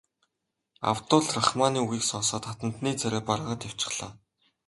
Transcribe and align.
Абдул 0.91 1.23
Рахманы 1.35 1.77
үгийг 1.83 2.03
сонсоод 2.11 2.43
хатантны 2.49 2.89
царай 3.01 3.23
барайгаад 3.27 3.61
явчихлаа. 3.69 4.11